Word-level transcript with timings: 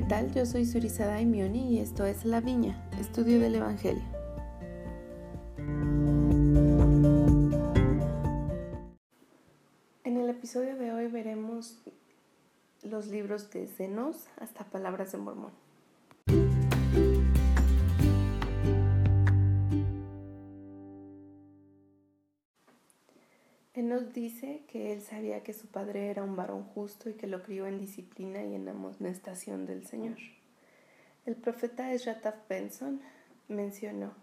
¿qué 0.00 0.06
tal? 0.06 0.32
Yo 0.32 0.46
soy 0.46 0.64
Surizada 0.64 1.12
Daimioni 1.12 1.74
y 1.74 1.78
esto 1.78 2.06
es 2.06 2.24
La 2.24 2.40
Viña, 2.40 2.88
estudio 2.98 3.38
del 3.38 3.56
Evangelio. 3.56 4.02
En 10.04 10.16
el 10.16 10.30
episodio 10.30 10.74
de 10.76 10.90
hoy 10.94 11.08
veremos 11.08 11.82
los 12.82 13.08
libros 13.08 13.50
de 13.50 13.66
Zenos 13.66 14.28
hasta 14.38 14.64
Palabras 14.64 15.12
de 15.12 15.18
Mormón. 15.18 15.52
Nos 23.90 24.14
dice 24.14 24.62
que 24.68 24.92
él 24.92 25.02
sabía 25.02 25.42
que 25.42 25.52
su 25.52 25.66
padre 25.66 26.10
era 26.10 26.22
un 26.22 26.36
varón 26.36 26.62
justo 26.62 27.10
y 27.10 27.14
que 27.14 27.26
lo 27.26 27.42
crió 27.42 27.66
en 27.66 27.80
disciplina 27.80 28.40
y 28.44 28.54
en 28.54 28.68
amonestación 28.68 29.66
del 29.66 29.84
Señor. 29.84 30.16
El 31.26 31.34
profeta 31.34 31.92
Esrataf 31.92 32.36
Benson 32.48 33.00
mencionó 33.48 34.14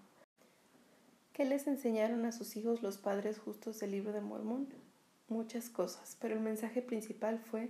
¿Qué 1.34 1.44
les 1.44 1.68
enseñaron 1.68 2.24
a 2.24 2.32
sus 2.32 2.56
hijos 2.56 2.82
los 2.82 2.98
padres 2.98 3.40
justos 3.40 3.82
del 3.82 3.92
libro 3.92 4.14
de 4.14 4.22
Mormón? 4.22 4.70
Muchas 5.28 5.70
cosas, 5.70 6.18
pero 6.22 6.36
el 6.36 6.40
mensaje 6.40 6.82
principal 6.82 7.38
fue 7.38 7.70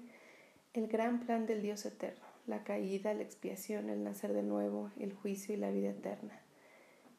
el 0.76 0.88
gran 0.88 1.21
plan 1.21 1.48
del 1.48 1.63
Dios 1.63 1.84
eterno, 1.88 2.27
la 2.45 2.63
caída, 2.63 3.16
la 3.16 3.23
expiación, 3.23 3.90
el 3.90 4.04
nacer 4.04 4.34
de 4.34 4.43
nuevo, 4.43 4.91
el 4.99 5.13
juicio 5.13 5.55
y 5.55 5.57
la 5.57 5.71
vida 5.71 5.90
eterna. 5.90 6.40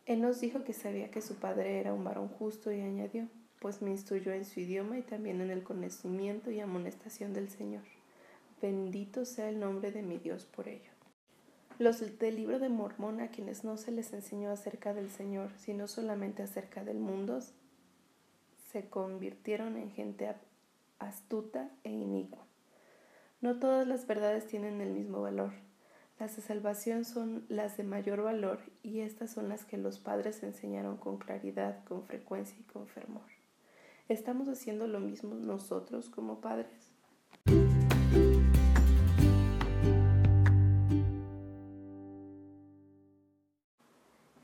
Él 0.07 0.23
nos 0.23 0.41
dijo 0.41 0.63
que 0.63 0.73
sabía 0.73 1.11
que 1.11 1.21
su 1.21 1.35
padre 1.35 1.81
era 1.81 1.93
un 1.93 2.05
varón 2.05 2.29
justo 2.29 2.71
y 2.71 2.81
añadió, 2.81 3.29
pues 3.61 3.83
me 3.83 3.91
instruyó 3.91 4.33
en 4.33 4.45
su 4.45 4.61
idioma 4.61 4.99
y 4.99 5.03
también 5.03 5.41
en 5.41 5.51
el 5.51 5.63
conocimiento 5.63 6.51
y 6.51 6.61
amonestación 6.61 7.33
del 7.33 7.49
Señor. 7.49 7.83
Bendito 8.61 9.25
sea 9.25 9.49
el 9.49 9.61
nombre 9.61 9.93
de 9.93 10.03
mi 10.03 10.19
Dios 10.19 10.45
por 10.47 10.69
ello. 10.69 10.91
Los 11.79 12.01
del 12.19 12.37
libro 12.37 12.59
de 12.59 12.69
Mormón 12.69 13.21
a 13.21 13.29
quienes 13.29 13.63
no 13.63 13.77
se 13.77 13.93
les 13.93 14.13
enseñó 14.13 14.51
acerca 14.51 14.95
del 14.95 15.11
Señor, 15.11 15.51
sino 15.59 15.87
solamente 15.87 16.43
acerca 16.43 16.83
del 16.83 16.99
mundo, 16.99 17.41
se 18.73 18.89
convirtieron 18.89 19.77
en 19.77 19.93
gente 19.93 20.35
astuta 20.99 21.71
e 21.85 21.91
inicua. 21.91 22.45
No 23.41 23.61
todas 23.61 23.87
las 23.87 24.09
verdades 24.09 24.49
tienen 24.49 24.81
el 24.81 24.93
mismo 24.93 25.23
valor. 25.23 25.53
Las 26.19 26.35
de 26.35 26.43
salvación 26.43 27.05
son 27.05 27.45
las 27.49 27.77
de 27.77 27.85
mayor 27.85 28.23
valor 28.23 28.59
y 28.83 29.01
estas 29.01 29.31
son 29.31 29.49
las 29.49 29.65
que 29.65 29.79
los 29.79 30.01
padres 30.01 30.43
enseñaron 30.43 30.97
con 30.97 31.19
claridad, 31.19 31.85
con 31.85 32.03
frecuencia 32.03 32.57
y 32.59 32.65
con 32.65 32.89
fervor. 32.89 33.38
¿Estamos 34.09 34.49
haciendo 34.49 34.87
lo 34.87 35.01
mismo 35.01 35.35
nosotros 35.35 36.09
como 36.09 36.41
padres? 36.41 36.95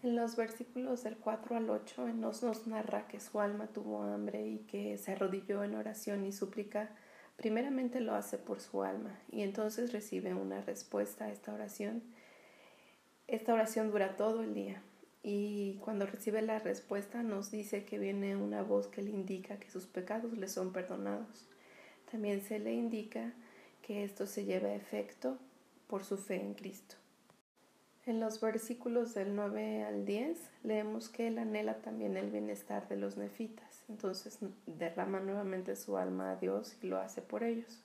En 0.02 0.16
los 0.16 0.36
versículos 0.36 1.02
del 1.02 1.16
4 1.16 1.56
al 1.56 1.70
8 1.70 2.08
nos, 2.08 2.42
nos 2.42 2.66
narra 2.66 3.08
que 3.08 3.20
su 3.20 3.40
alma 3.40 3.68
tuvo 3.68 4.02
hambre 4.02 4.46
y 4.46 4.58
que 4.58 4.98
se 4.98 5.12
arrodilló 5.12 5.64
en 5.64 5.76
oración 5.76 6.26
y 6.26 6.32
súplica. 6.32 6.90
Primeramente 7.36 8.00
lo 8.00 8.14
hace 8.14 8.36
por 8.36 8.60
su 8.60 8.82
alma 8.82 9.18
y 9.32 9.40
entonces 9.40 9.94
recibe 9.94 10.34
una 10.34 10.60
respuesta 10.60 11.24
a 11.24 11.30
esta 11.30 11.54
oración. 11.54 12.02
Esta 13.28 13.54
oración 13.54 13.90
dura 13.90 14.18
todo 14.18 14.42
el 14.42 14.52
día 14.52 14.82
y 15.26 15.78
cuando 15.82 16.04
recibe 16.04 16.42
la 16.42 16.58
respuesta 16.58 17.22
nos 17.22 17.50
dice 17.50 17.86
que 17.86 17.98
viene 17.98 18.36
una 18.36 18.62
voz 18.62 18.88
que 18.88 19.00
le 19.00 19.10
indica 19.10 19.58
que 19.58 19.70
sus 19.70 19.86
pecados 19.86 20.36
le 20.36 20.48
son 20.48 20.70
perdonados. 20.70 21.46
También 22.12 22.42
se 22.42 22.58
le 22.58 22.74
indica 22.74 23.32
que 23.80 24.04
esto 24.04 24.26
se 24.26 24.44
lleva 24.44 24.68
a 24.68 24.74
efecto 24.74 25.38
por 25.88 26.04
su 26.04 26.18
fe 26.18 26.36
en 26.36 26.52
Cristo. 26.52 26.96
En 28.04 28.20
los 28.20 28.38
versículos 28.38 29.14
del 29.14 29.34
9 29.34 29.84
al 29.84 30.04
10 30.04 30.38
leemos 30.62 31.08
que 31.08 31.28
él 31.28 31.38
anhela 31.38 31.78
también 31.78 32.18
el 32.18 32.30
bienestar 32.30 32.86
de 32.88 32.96
los 32.96 33.16
nefitas, 33.16 33.82
entonces 33.88 34.38
derrama 34.66 35.20
nuevamente 35.20 35.74
su 35.74 35.96
alma 35.96 36.32
a 36.32 36.36
Dios 36.36 36.76
y 36.82 36.88
lo 36.88 36.98
hace 36.98 37.22
por 37.22 37.44
ellos. 37.44 37.80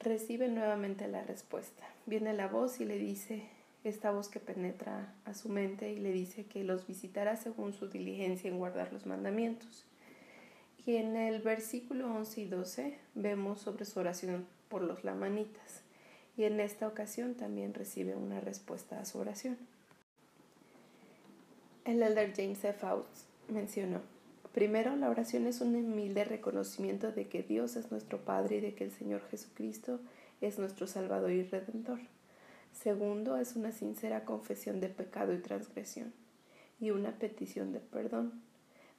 Recibe 0.00 0.48
nuevamente 0.48 1.08
la 1.08 1.22
respuesta. 1.22 1.82
Viene 2.04 2.34
la 2.34 2.46
voz 2.46 2.78
y 2.82 2.84
le 2.84 2.98
dice, 2.98 3.48
esta 3.84 4.10
voz 4.10 4.28
que 4.28 4.40
penetra 4.40 5.14
a 5.26 5.34
su 5.34 5.50
mente 5.50 5.92
y 5.92 5.98
le 5.98 6.10
dice 6.10 6.46
que 6.46 6.64
los 6.64 6.86
visitará 6.86 7.36
según 7.36 7.74
su 7.74 7.88
diligencia 7.88 8.50
en 8.50 8.58
guardar 8.58 8.92
los 8.92 9.04
mandamientos. 9.04 9.84
Y 10.86 10.96
en 10.96 11.16
el 11.16 11.40
versículo 11.40 12.12
11 12.14 12.40
y 12.40 12.44
12 12.46 12.98
vemos 13.14 13.60
sobre 13.60 13.84
su 13.84 14.00
oración 14.00 14.46
por 14.68 14.82
los 14.82 15.04
lamanitas. 15.04 15.82
Y 16.36 16.44
en 16.44 16.60
esta 16.60 16.88
ocasión 16.88 17.34
también 17.34 17.74
recibe 17.74 18.16
una 18.16 18.40
respuesta 18.40 19.00
a 19.00 19.04
su 19.04 19.18
oración. 19.18 19.56
El 21.84 22.02
elder 22.02 22.32
James 22.34 22.64
F. 22.64 22.78
Fouts 22.78 23.26
mencionó, 23.48 24.00
primero 24.52 24.96
la 24.96 25.10
oración 25.10 25.46
es 25.46 25.60
un 25.60 25.76
humilde 25.76 26.24
reconocimiento 26.24 27.12
de 27.12 27.28
que 27.28 27.42
Dios 27.42 27.76
es 27.76 27.90
nuestro 27.90 28.24
Padre 28.24 28.56
y 28.56 28.60
de 28.60 28.74
que 28.74 28.84
el 28.84 28.90
Señor 28.90 29.22
Jesucristo 29.30 30.00
es 30.40 30.58
nuestro 30.58 30.86
Salvador 30.86 31.30
y 31.30 31.42
Redentor. 31.42 32.00
Segundo, 32.74 33.36
es 33.36 33.54
una 33.54 33.70
sincera 33.70 34.24
confesión 34.24 34.80
de 34.80 34.88
pecado 34.88 35.32
y 35.32 35.38
transgresión 35.38 36.12
y 36.80 36.90
una 36.90 37.12
petición 37.12 37.72
de 37.72 37.80
perdón. 37.80 38.42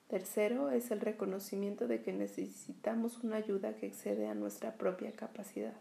Tercero, 0.08 0.72
es 0.72 0.91
el 0.91 1.02
reconocimiento 1.02 1.88
de 1.88 2.02
que 2.02 2.14
necesitamos 2.14 3.24
una 3.24 3.35
ayuda 3.35 3.75
que 3.75 3.88
excede 3.88 4.28
a 4.28 4.34
nuestra 4.34 4.75
propia 4.75 5.12
capacidad. 5.12 5.75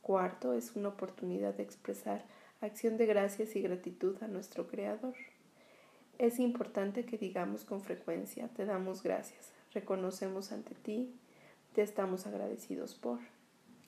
Cuarto, 0.00 0.54
es 0.54 0.76
una 0.76 0.90
oportunidad 0.90 1.54
de 1.54 1.64
expresar 1.64 2.24
acción 2.60 2.96
de 2.96 3.06
gracias 3.06 3.56
y 3.56 3.62
gratitud 3.62 4.16
a 4.22 4.28
nuestro 4.28 4.68
Creador. 4.68 5.14
Es 6.18 6.38
importante 6.38 7.04
que 7.04 7.18
digamos 7.18 7.64
con 7.64 7.82
frecuencia, 7.82 8.48
te 8.48 8.64
damos 8.64 9.02
gracias, 9.02 9.52
reconocemos 9.72 10.52
ante 10.52 10.74
ti, 10.74 11.14
te 11.74 11.82
estamos 11.82 12.26
agradecidos 12.26 12.94
por. 12.94 13.18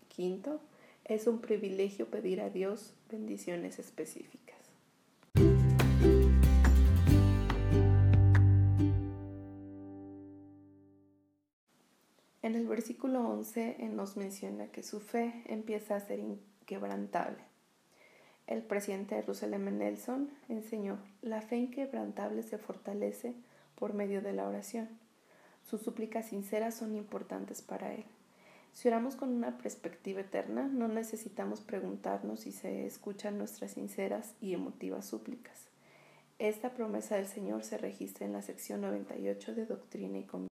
Quinto, 0.08 0.60
es 1.10 1.26
un 1.26 1.40
privilegio 1.40 2.06
pedir 2.06 2.40
a 2.40 2.50
Dios 2.50 2.94
bendiciones 3.10 3.80
específicas. 3.80 4.56
En 12.42 12.54
el 12.54 12.64
versículo 12.68 13.28
11 13.28 13.78
nos 13.90 14.16
menciona 14.16 14.68
que 14.68 14.84
su 14.84 15.00
fe 15.00 15.42
empieza 15.46 15.96
a 15.96 16.00
ser 16.00 16.20
inquebrantable. 16.20 17.42
El 18.46 18.62
presidente 18.62 19.20
Russell 19.22 19.54
M. 19.54 19.68
Nelson 19.72 20.30
enseñó, 20.48 21.00
la 21.22 21.42
fe 21.42 21.56
inquebrantable 21.56 22.44
se 22.44 22.56
fortalece 22.56 23.34
por 23.74 23.94
medio 23.94 24.22
de 24.22 24.32
la 24.32 24.46
oración. 24.46 24.88
Sus 25.64 25.82
súplicas 25.82 26.28
sinceras 26.28 26.76
son 26.76 26.94
importantes 26.94 27.62
para 27.62 27.92
él. 27.94 28.04
Si 28.72 28.88
oramos 28.88 29.16
con 29.16 29.30
una 29.30 29.58
perspectiva 29.58 30.20
eterna, 30.20 30.68
no 30.68 30.88
necesitamos 30.88 31.60
preguntarnos 31.60 32.40
si 32.40 32.52
se 32.52 32.86
escuchan 32.86 33.36
nuestras 33.36 33.72
sinceras 33.72 34.34
y 34.40 34.54
emotivas 34.54 35.06
súplicas. 35.06 35.66
Esta 36.38 36.70
promesa 36.70 37.16
del 37.16 37.26
Señor 37.26 37.64
se 37.64 37.76
registra 37.76 38.24
en 38.24 38.32
la 38.32 38.42
sección 38.42 38.80
98 38.80 39.54
de 39.54 39.66
Doctrina 39.66 40.18
y 40.18 40.22
Convicción. 40.22 40.48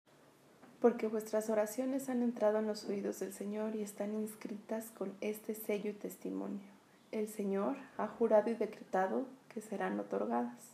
Porque 0.79 1.07
vuestras 1.07 1.49
oraciones 1.49 2.07
han 2.07 2.21
entrado 2.21 2.59
en 2.59 2.67
los 2.67 2.85
oídos 2.85 3.19
del 3.19 3.33
Señor 3.33 3.75
y 3.75 3.81
están 3.81 4.13
inscritas 4.13 4.91
con 4.91 5.13
este 5.19 5.55
sello 5.55 5.89
y 5.91 5.93
testimonio. 5.93 6.67
El 7.11 7.27
Señor 7.27 7.75
ha 7.97 8.07
jurado 8.07 8.49
y 8.49 8.53
decretado 8.53 9.25
que 9.49 9.61
serán 9.61 9.99
otorgadas. 9.99 10.69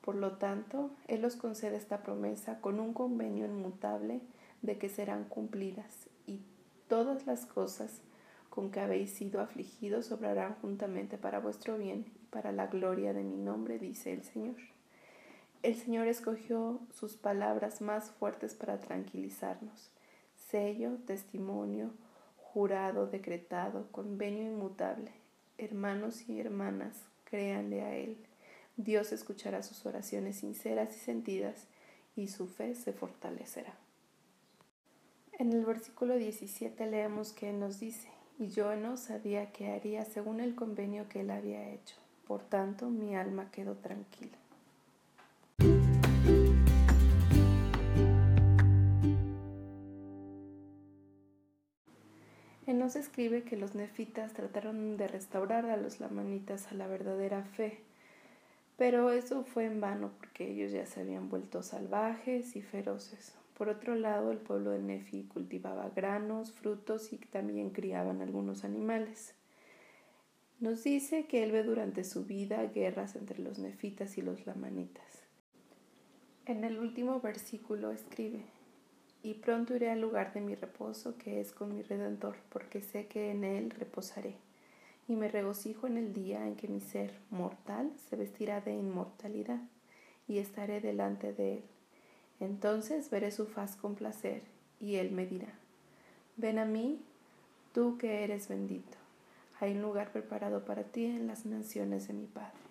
Por 0.00 0.16
lo 0.16 0.32
tanto, 0.32 0.90
Él 1.08 1.24
os 1.24 1.36
concede 1.36 1.76
esta 1.76 2.02
promesa 2.02 2.60
con 2.60 2.80
un 2.80 2.92
convenio 2.92 3.46
inmutable 3.46 4.20
de 4.62 4.78
que 4.78 4.88
serán 4.88 5.24
cumplidas 5.24 6.08
todas 6.88 7.26
las 7.26 7.46
cosas 7.46 8.00
con 8.50 8.70
que 8.70 8.80
habéis 8.80 9.10
sido 9.10 9.40
afligidos 9.40 10.12
obrarán 10.12 10.54
juntamente 10.62 11.18
para 11.18 11.40
vuestro 11.40 11.76
bien 11.76 12.06
y 12.14 12.24
para 12.26 12.52
la 12.52 12.68
gloria 12.68 13.12
de 13.12 13.24
mi 13.24 13.36
nombre, 13.36 13.78
dice 13.78 14.12
el 14.12 14.22
Señor. 14.22 14.56
El 15.64 15.74
Señor 15.76 16.06
escogió 16.06 16.80
sus 16.92 17.16
palabras 17.16 17.80
más 17.80 18.10
fuertes 18.10 18.54
para 18.54 18.80
tranquilizarnos. 18.80 19.90
Sello, 20.36 20.98
testimonio, 21.06 21.90
jurado, 22.36 23.06
decretado, 23.06 23.88
convenio 23.90 24.44
inmutable. 24.44 25.10
Hermanos 25.58 26.28
y 26.28 26.38
hermanas, 26.38 27.06
créanle 27.24 27.82
a 27.82 27.96
Él. 27.96 28.18
Dios 28.76 29.12
escuchará 29.12 29.62
sus 29.62 29.86
oraciones 29.86 30.36
sinceras 30.36 30.94
y 30.94 31.00
sentidas 31.00 31.66
y 32.14 32.28
su 32.28 32.46
fe 32.46 32.74
se 32.74 32.92
fortalecerá. 32.92 33.74
En 35.36 35.52
el 35.52 35.64
versículo 35.64 36.14
17 36.14 36.86
leemos 36.86 37.32
que 37.32 37.52
nos 37.52 37.80
dice, 37.80 38.08
y 38.38 38.50
yo 38.50 38.76
no 38.76 38.96
sabía 38.96 39.50
qué 39.50 39.72
haría 39.72 40.04
según 40.04 40.38
el 40.38 40.54
convenio 40.54 41.08
que 41.08 41.22
él 41.22 41.30
había 41.30 41.70
hecho. 41.70 41.96
Por 42.24 42.44
tanto, 42.44 42.88
mi 42.88 43.16
alma 43.16 43.50
quedó 43.50 43.74
tranquila. 43.74 44.38
Él 52.66 52.78
nos 52.78 52.94
escribe 52.94 53.42
que 53.42 53.56
los 53.56 53.74
nefitas 53.74 54.34
trataron 54.34 54.96
de 54.96 55.08
restaurar 55.08 55.66
a 55.66 55.76
los 55.76 55.98
lamanitas 55.98 56.68
a 56.68 56.74
la 56.74 56.86
verdadera 56.86 57.42
fe, 57.42 57.80
pero 58.76 59.10
eso 59.10 59.42
fue 59.42 59.64
en 59.64 59.80
vano 59.80 60.12
porque 60.16 60.52
ellos 60.52 60.70
ya 60.70 60.86
se 60.86 61.00
habían 61.00 61.28
vuelto 61.28 61.64
salvajes 61.64 62.54
y 62.54 62.62
feroces. 62.62 63.34
Por 63.56 63.68
otro 63.68 63.94
lado, 63.94 64.32
el 64.32 64.38
pueblo 64.38 64.70
de 64.70 64.80
Nefi 64.80 65.24
cultivaba 65.24 65.90
granos, 65.90 66.52
frutos 66.52 67.12
y 67.12 67.18
también 67.18 67.70
criaban 67.70 68.20
algunos 68.20 68.64
animales. 68.64 69.34
Nos 70.60 70.82
dice 70.82 71.26
que 71.26 71.44
él 71.44 71.52
ve 71.52 71.62
durante 71.62 72.04
su 72.04 72.24
vida 72.24 72.64
guerras 72.66 73.16
entre 73.16 73.38
los 73.40 73.58
nefitas 73.58 74.18
y 74.18 74.22
los 74.22 74.46
lamanitas. 74.46 75.24
En 76.46 76.64
el 76.64 76.78
último 76.78 77.20
versículo 77.20 77.90
escribe, 77.90 78.44
y 79.22 79.34
pronto 79.34 79.74
iré 79.74 79.90
al 79.90 80.00
lugar 80.00 80.34
de 80.34 80.42
mi 80.42 80.54
reposo, 80.54 81.16
que 81.16 81.40
es 81.40 81.52
con 81.52 81.74
mi 81.74 81.82
Redentor, 81.82 82.36
porque 82.50 82.82
sé 82.82 83.06
que 83.06 83.30
en 83.30 83.44
él 83.44 83.70
reposaré. 83.70 84.36
Y 85.08 85.16
me 85.16 85.28
regocijo 85.28 85.86
en 85.86 85.96
el 85.96 86.12
día 86.12 86.46
en 86.46 86.56
que 86.56 86.68
mi 86.68 86.80
ser 86.80 87.18
mortal 87.30 87.92
se 88.08 88.16
vestirá 88.16 88.60
de 88.60 88.74
inmortalidad, 88.74 89.62
y 90.28 90.38
estaré 90.38 90.80
delante 90.80 91.32
de 91.32 91.54
él. 91.54 91.64
Entonces 92.40 93.10
veré 93.10 93.30
su 93.30 93.46
faz 93.46 93.76
con 93.76 93.94
placer, 93.94 94.42
y 94.80 94.96
él 94.96 95.12
me 95.12 95.26
dirá, 95.26 95.52
ven 96.36 96.58
a 96.58 96.64
mí, 96.64 97.00
tú 97.72 97.96
que 97.98 98.24
eres 98.24 98.48
bendito. 98.48 98.98
Hay 99.60 99.72
un 99.72 99.82
lugar 99.82 100.10
preparado 100.10 100.64
para 100.64 100.82
ti 100.82 101.06
en 101.06 101.26
las 101.26 101.46
naciones 101.46 102.08
de 102.08 102.14
mi 102.14 102.26
Padre. 102.26 102.64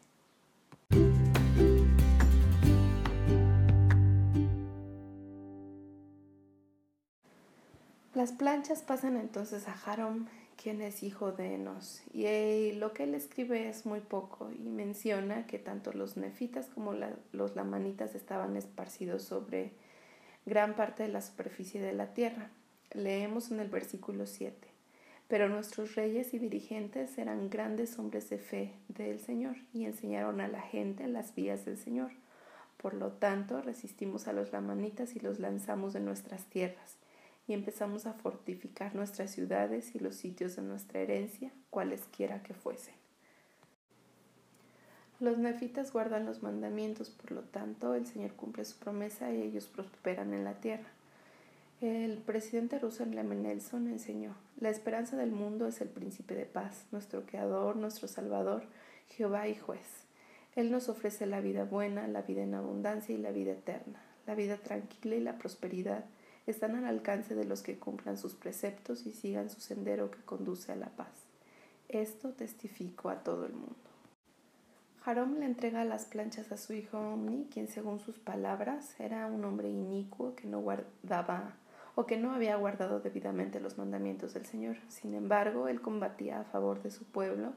Las 8.13 8.31
planchas 8.31 8.83
pasan 8.83 9.17
entonces 9.17 9.67
a 9.67 9.73
Harom, 9.73 10.27
quien 10.63 10.81
es 10.81 11.03
hijo 11.03 11.33
de 11.33 11.55
Enos, 11.55 12.01
y 12.13 12.71
lo 12.71 12.93
que 12.93 13.03
él 13.03 13.15
escribe 13.15 13.67
es 13.67 13.85
muy 13.85 13.99
poco 13.99 14.49
y 14.49 14.69
menciona 14.69 15.45
que 15.45 15.59
tanto 15.59 15.91
los 15.91 16.15
nefitas 16.15 16.67
como 16.67 16.93
los 17.33 17.55
lamanitas 17.57 18.15
estaban 18.15 18.55
esparcidos 18.55 19.23
sobre 19.23 19.73
gran 20.45 20.77
parte 20.77 21.03
de 21.03 21.09
la 21.09 21.19
superficie 21.19 21.81
de 21.81 21.91
la 21.91 22.13
tierra. 22.13 22.49
Leemos 22.93 23.51
en 23.51 23.59
el 23.59 23.67
versículo 23.67 24.25
7. 24.25 24.55
Pero 25.27 25.49
nuestros 25.49 25.95
reyes 25.95 26.33
y 26.33 26.39
dirigentes 26.39 27.17
eran 27.17 27.49
grandes 27.49 27.99
hombres 27.99 28.29
de 28.29 28.37
fe 28.37 28.71
del 28.87 29.19
Señor 29.19 29.57
y 29.73 29.83
enseñaron 29.83 30.39
a 30.39 30.47
la 30.47 30.61
gente 30.61 31.09
las 31.09 31.35
vías 31.35 31.65
del 31.65 31.77
Señor. 31.77 32.11
Por 32.77 32.93
lo 32.93 33.11
tanto, 33.11 33.61
resistimos 33.61 34.29
a 34.29 34.33
los 34.33 34.53
lamanitas 34.53 35.17
y 35.17 35.19
los 35.19 35.39
lanzamos 35.39 35.91
de 35.91 35.99
nuestras 35.99 36.45
tierras 36.45 37.02
y 37.47 37.53
empezamos 37.53 38.05
a 38.05 38.13
fortificar 38.13 38.95
nuestras 38.95 39.31
ciudades 39.31 39.95
y 39.95 39.99
los 39.99 40.15
sitios 40.15 40.55
de 40.55 40.61
nuestra 40.61 41.01
herencia, 41.01 41.51
cualesquiera 41.69 42.41
que 42.41 42.53
fuesen. 42.53 42.93
Los 45.19 45.37
nefitas 45.37 45.93
guardan 45.93 46.25
los 46.25 46.43
mandamientos, 46.43 47.09
por 47.09 47.31
lo 47.31 47.41
tanto 47.43 47.95
el 47.95 48.05
Señor 48.05 48.33
cumple 48.33 48.65
su 48.65 48.77
promesa 48.77 49.31
y 49.31 49.41
ellos 49.41 49.67
prosperan 49.67 50.33
en 50.33 50.43
la 50.43 50.55
tierra. 50.55 50.89
El 51.81 52.17
presidente 52.19 52.79
Russell 52.79 53.09
Nelson 53.09 53.87
enseñó, 53.87 54.35
la 54.57 54.69
esperanza 54.69 55.17
del 55.17 55.31
mundo 55.31 55.67
es 55.67 55.81
el 55.81 55.89
príncipe 55.89 56.33
de 56.33 56.45
paz, 56.45 56.85
nuestro 56.91 57.25
creador, 57.25 57.75
nuestro 57.75 58.07
salvador, 58.07 58.63
Jehová 59.09 59.47
y 59.47 59.55
juez. 59.55 60.05
Él 60.55 60.71
nos 60.71 60.87
ofrece 60.87 61.25
la 61.25 61.41
vida 61.41 61.65
buena, 61.65 62.07
la 62.07 62.21
vida 62.21 62.43
en 62.43 62.53
abundancia 62.53 63.13
y 63.13 63.17
la 63.17 63.31
vida 63.31 63.51
eterna, 63.51 64.01
la 64.25 64.35
vida 64.35 64.57
tranquila 64.57 65.15
y 65.15 65.19
la 65.19 65.37
prosperidad 65.37 66.05
están 66.47 66.75
al 66.75 66.85
alcance 66.85 67.35
de 67.35 67.45
los 67.45 67.61
que 67.61 67.77
cumplan 67.77 68.17
sus 68.17 68.35
preceptos 68.35 69.05
y 69.05 69.13
sigan 69.13 69.49
su 69.49 69.61
sendero 69.61 70.11
que 70.11 70.21
conduce 70.23 70.71
a 70.71 70.75
la 70.75 70.89
paz. 70.89 71.11
Esto 71.89 72.33
testifico 72.33 73.09
a 73.09 73.23
todo 73.23 73.45
el 73.45 73.53
mundo. 73.53 73.75
Jarom 75.03 75.35
le 75.39 75.45
entrega 75.45 75.83
las 75.83 76.05
planchas 76.05 76.51
a 76.51 76.57
su 76.57 76.73
hijo 76.73 76.97
Omni, 76.97 77.47
quien 77.51 77.67
según 77.67 77.99
sus 77.99 78.19
palabras 78.19 78.97
era 78.99 79.27
un 79.27 79.43
hombre 79.43 79.69
inicuo 79.69 80.33
que 80.33 80.47
no 80.47 80.61
guardaba 80.61 81.55
o 81.95 82.05
que 82.05 82.17
no 82.17 82.31
había 82.33 82.55
guardado 82.55 83.01
debidamente 83.01 83.59
los 83.59 83.77
mandamientos 83.77 84.33
del 84.33 84.45
Señor. 84.45 84.77
Sin 84.87 85.13
embargo, 85.13 85.67
él 85.67 85.81
combatía 85.81 86.39
a 86.39 86.45
favor 86.45 86.81
de 86.81 86.89
su 86.89 87.03
pueblo 87.03 87.53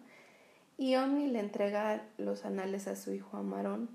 y 0.76 0.96
Omni 0.96 1.28
le 1.28 1.40
entrega 1.40 2.02
los 2.18 2.44
anales 2.44 2.86
a 2.88 2.96
su 2.96 3.12
hijo 3.12 3.36
Amarón, 3.36 3.88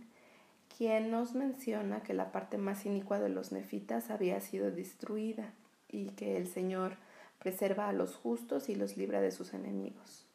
quien 0.78 1.12
nos 1.12 1.34
menciona 1.34 2.02
que 2.02 2.14
la 2.14 2.32
parte 2.32 2.58
más 2.58 2.86
inicua 2.86 3.20
de 3.20 3.30
los 3.30 3.52
nefitas 3.52 4.10
había 4.10 4.40
sido 4.42 4.72
destruida 4.72 5.54
y 5.90 6.10
que 6.12 6.38
el 6.38 6.48
Señor 6.48 6.98
preserva 7.40 7.90
a 7.90 7.94
los 7.94 8.16
justos 8.16 8.70
y 8.70 8.76
los 8.76 8.98
libra 8.98 9.22
de 9.22 9.32
sus 9.32 9.54
enemigos. 9.54 10.26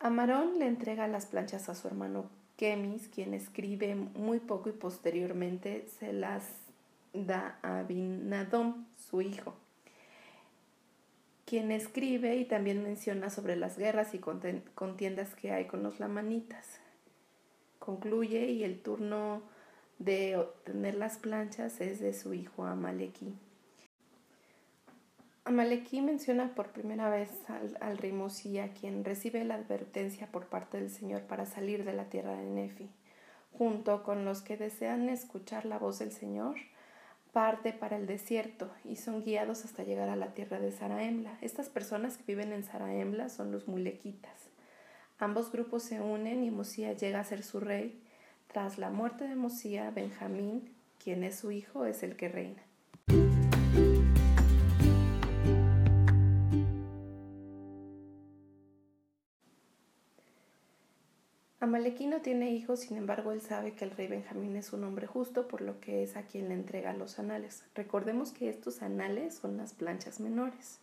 Amarón 0.00 0.58
le 0.58 0.66
entrega 0.66 1.08
las 1.08 1.26
planchas 1.26 1.68
a 1.68 1.74
su 1.74 1.88
hermano 1.88 2.30
Kemis, 2.56 3.08
quien 3.08 3.34
escribe 3.34 3.94
muy 3.94 4.38
poco 4.38 4.68
y 4.68 4.72
posteriormente 4.72 5.86
se 5.98 6.12
las 6.12 6.44
da 7.12 7.58
a 7.62 7.80
Abinadom, 7.80 8.86
su 8.96 9.22
hijo, 9.22 9.54
quien 11.46 11.70
escribe 11.70 12.36
y 12.36 12.44
también 12.44 12.82
menciona 12.82 13.30
sobre 13.30 13.56
las 13.56 13.78
guerras 13.78 14.14
y 14.14 14.18
contiendas 14.18 15.34
que 15.34 15.52
hay 15.52 15.66
con 15.66 15.82
los 15.82 16.00
lamanitas 16.00 16.80
concluye 17.84 18.46
y 18.46 18.64
el 18.64 18.80
turno 18.80 19.42
de 19.98 20.36
obtener 20.36 20.94
las 20.94 21.18
planchas 21.18 21.80
es 21.80 22.00
de 22.00 22.14
su 22.14 22.32
hijo 22.32 22.64
Amaleki. 22.64 23.34
Amaleki 25.44 26.00
menciona 26.00 26.54
por 26.54 26.68
primera 26.68 27.10
vez 27.10 27.30
al, 27.80 27.98
rey 27.98 28.12
Mosía, 28.12 28.72
quien 28.72 29.04
recibe 29.04 29.44
la 29.44 29.56
advertencia 29.56 30.28
por 30.32 30.46
parte 30.46 30.80
del 30.80 30.90
Señor 30.90 31.22
para 31.22 31.44
salir 31.44 31.84
de 31.84 31.92
la 31.92 32.06
tierra 32.06 32.34
de 32.34 32.46
Nefi. 32.46 32.88
Junto 33.52 34.02
con 34.02 34.24
los 34.24 34.40
que 34.40 34.56
desean 34.56 35.10
escuchar 35.10 35.66
la 35.66 35.78
voz 35.78 35.98
del 35.98 36.12
Señor, 36.12 36.56
parte 37.32 37.74
para 37.74 37.96
el 37.96 38.06
desierto 38.06 38.72
y 38.84 38.96
son 38.96 39.22
guiados 39.22 39.66
hasta 39.66 39.84
llegar 39.84 40.08
a 40.08 40.16
la 40.16 40.32
tierra 40.32 40.58
de 40.58 40.72
Saraemla. 40.72 41.36
Estas 41.42 41.68
personas 41.68 42.16
que 42.16 42.24
viven 42.26 42.52
en 42.52 42.64
Saraemla 42.64 43.28
son 43.28 43.52
los 43.52 43.68
mulequitas. 43.68 44.43
Ambos 45.18 45.52
grupos 45.52 45.84
se 45.84 46.00
unen 46.00 46.42
y 46.42 46.50
Mosía 46.50 46.92
llega 46.92 47.20
a 47.20 47.24
ser 47.24 47.44
su 47.44 47.60
rey. 47.60 48.00
Tras 48.48 48.78
la 48.78 48.90
muerte 48.90 49.28
de 49.28 49.36
Mosía, 49.36 49.90
Benjamín, 49.90 50.74
quien 51.02 51.22
es 51.22 51.36
su 51.38 51.52
hijo, 51.52 51.86
es 51.86 52.02
el 52.02 52.16
que 52.16 52.28
reina. 52.28 52.62
Amaleki 61.60 62.06
no 62.06 62.20
tiene 62.20 62.50
hijos, 62.50 62.80
sin 62.80 62.98
embargo 62.98 63.32
él 63.32 63.40
sabe 63.40 63.72
que 63.72 63.84
el 63.84 63.92
rey 63.92 64.06
Benjamín 64.06 64.56
es 64.56 64.72
un 64.72 64.84
hombre 64.84 65.06
justo, 65.06 65.48
por 65.48 65.62
lo 65.62 65.80
que 65.80 66.02
es 66.02 66.16
a 66.16 66.24
quien 66.24 66.48
le 66.48 66.54
entrega 66.54 66.92
los 66.92 67.18
anales. 67.18 67.64
Recordemos 67.74 68.32
que 68.32 68.50
estos 68.50 68.82
anales 68.82 69.34
son 69.36 69.56
las 69.56 69.72
planchas 69.72 70.20
menores. 70.20 70.80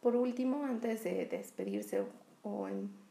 Por 0.00 0.16
último, 0.16 0.64
antes 0.64 1.02
de 1.02 1.26
despedirse 1.26 2.04
o 2.42 2.68
en 2.68 3.01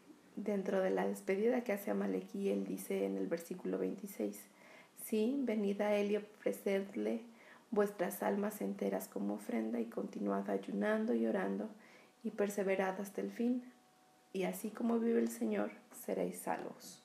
Dentro 0.43 0.81
de 0.81 0.89
la 0.89 1.05
despedida 1.05 1.63
que 1.63 1.71
hace 1.71 1.91
Amaleki, 1.91 2.49
él 2.49 2.65
dice 2.65 3.05
en 3.05 3.15
el 3.15 3.27
versículo 3.27 3.77
26, 3.77 4.41
Sí, 5.03 5.39
venid 5.43 5.79
a 5.81 5.95
él 5.95 6.09
y 6.09 6.17
ofrecedle 6.17 7.21
vuestras 7.69 8.23
almas 8.23 8.59
enteras 8.61 9.07
como 9.07 9.35
ofrenda 9.35 9.79
y 9.79 9.85
continuad 9.85 10.49
ayunando 10.49 11.13
y 11.13 11.27
orando 11.27 11.69
y 12.23 12.31
perseverad 12.31 12.99
hasta 12.99 13.21
el 13.21 13.31
fin, 13.31 13.71
y 14.33 14.43
así 14.45 14.71
como 14.71 14.97
vive 14.97 15.19
el 15.19 15.29
Señor, 15.29 15.73
seréis 15.91 16.39
salvos. 16.39 17.03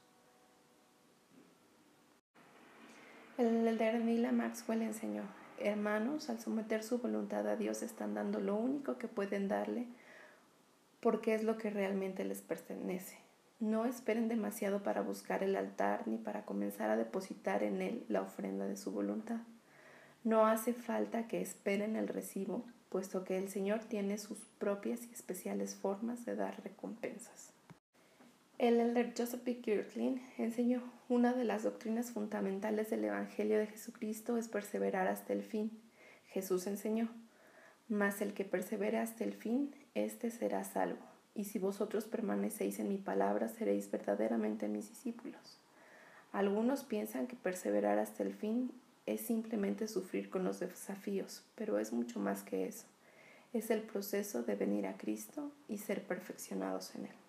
El 3.37 3.69
elder 3.69 4.00
Nila 4.00 4.33
Maxwell 4.33 4.81
enseñó, 4.81 5.25
hermanos, 5.59 6.31
al 6.31 6.40
someter 6.40 6.83
su 6.83 7.00
voluntad 7.00 7.47
a 7.47 7.57
Dios 7.57 7.83
están 7.83 8.14
dando 8.14 8.40
lo 8.40 8.57
único 8.57 8.97
que 8.97 9.09
pueden 9.09 9.47
darle 9.47 9.88
porque 11.00 11.35
es 11.35 11.45
lo 11.45 11.59
que 11.59 11.69
realmente 11.69 12.25
les 12.25 12.40
pertenece. 12.40 13.25
No 13.58 13.86
esperen 13.86 14.28
demasiado 14.28 14.82
para 14.82 15.00
buscar 15.00 15.42
el 15.42 15.56
altar 15.56 16.06
ni 16.06 16.18
para 16.18 16.44
comenzar 16.44 16.90
a 16.90 16.96
depositar 16.96 17.62
en 17.62 17.80
él 17.80 18.04
la 18.08 18.20
ofrenda 18.20 18.66
de 18.66 18.76
su 18.76 18.92
voluntad. 18.92 19.40
No 20.25 20.46
hace 20.46 20.75
falta 20.75 21.26
que 21.26 21.40
esperen 21.40 21.96
el 21.96 22.08
recibo, 22.08 22.64
puesto 22.90 23.25
que 23.25 23.38
el 23.38 23.48
Señor 23.48 23.80
tiene 23.84 24.18
sus 24.18 24.38
propias 24.58 25.06
y 25.06 25.12
especiales 25.12 25.75
formas 25.75 26.26
de 26.26 26.36
dar 26.36 26.62
recompensas. 26.62 27.52
El 28.58 28.80
elder 28.80 29.14
Joseph 29.16 29.42
P. 29.42 29.58
Kirkland 29.58 30.20
enseñó 30.38 30.82
una 31.08 31.32
de 31.32 31.44
las 31.44 31.62
doctrinas 31.62 32.10
fundamentales 32.10 32.90
del 32.90 33.04
Evangelio 33.04 33.58
de 33.58 33.66
Jesucristo 33.66 34.36
es 34.36 34.48
perseverar 34.48 35.08
hasta 35.08 35.32
el 35.32 35.42
fin. 35.42 35.70
Jesús 36.26 36.66
enseñó, 36.66 37.08
mas 37.88 38.20
el 38.20 38.34
que 38.34 38.44
persevere 38.44 38.98
hasta 38.98 39.25
el 39.25 39.34
fin, 39.34 39.75
éste 39.94 40.30
será 40.30 40.64
salvo. 40.64 41.15
Y 41.37 41.45
si 41.45 41.59
vosotros 41.59 42.07
permanecéis 42.07 42.81
en 42.81 42.88
mi 42.88 42.97
palabra, 42.97 43.49
seréis 43.49 43.90
verdaderamente 43.90 44.69
mis 44.69 44.88
discípulos. 44.88 45.59
Algunos 46.33 46.83
piensan 46.83 47.26
que 47.26 47.37
perseverar 47.37 47.99
hasta 47.99 48.23
el 48.23 48.35
fin 48.35 48.73
es 49.05 49.21
simplemente 49.21 49.87
sufrir 49.87 50.31
con 50.31 50.45
los 50.45 50.61
desafíos, 50.61 51.45
pero 51.55 51.78
es 51.78 51.93
mucho 51.93 52.19
más 52.19 52.43
que 52.43 52.66
eso. 52.66 52.87
es 53.52 53.71
el 53.71 53.83
proceso 53.83 54.43
de 54.43 54.55
venir 54.55 54.87
a 54.87 54.99
Cristo 54.99 55.50
y 55.69 55.78
ser 55.78 56.02
perfeccionados 56.02 56.95
en 56.95 57.07
Él. 57.07 57.25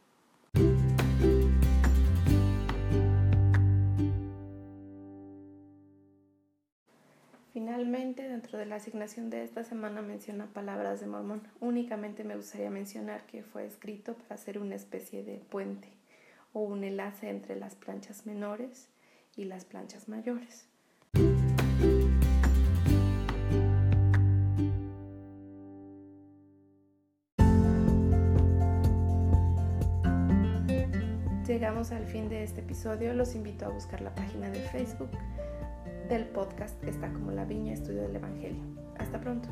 Finalmente, 7.67 8.23
dentro 8.29 8.57
de 8.57 8.65
la 8.65 8.77
asignación 8.77 9.29
de 9.29 9.43
esta 9.43 9.61
semana 9.61 10.01
menciona 10.01 10.45
palabras 10.45 11.01
de 11.01 11.05
Mormón. 11.05 11.41
Únicamente 11.59 12.23
me 12.23 12.37
gustaría 12.37 12.69
mencionar 12.69 13.25
que 13.25 13.43
fue 13.43 13.65
escrito 13.65 14.13
para 14.13 14.37
ser 14.37 14.57
una 14.57 14.75
especie 14.75 15.21
de 15.21 15.39
puente 15.49 15.89
o 16.53 16.61
un 16.61 16.85
enlace 16.85 17.29
entre 17.29 17.57
las 17.57 17.75
planchas 17.75 18.25
menores 18.25 18.87
y 19.35 19.43
las 19.43 19.65
planchas 19.65 20.07
mayores. 20.07 20.69
Llegamos 31.45 31.91
al 31.91 32.05
fin 32.05 32.29
de 32.29 32.43
este 32.43 32.61
episodio, 32.61 33.13
los 33.13 33.35
invito 33.35 33.65
a 33.65 33.69
buscar 33.69 33.99
la 33.99 34.15
página 34.15 34.49
de 34.49 34.61
Facebook 34.61 35.09
del 36.07 36.25
podcast 36.25 36.81
está 36.85 37.11
como 37.11 37.31
La 37.31 37.45
Viña 37.45 37.73
Estudio 37.73 38.03
del 38.03 38.15
Evangelio. 38.15 38.63
Hasta 38.97 39.19
pronto. 39.19 39.49